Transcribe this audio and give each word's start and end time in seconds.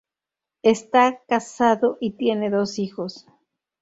Esta 0.63 1.21
casado 1.27 1.99
y 2.01 2.13
tiene 2.13 2.49
dos 2.49 2.79
hijos. 2.79 3.27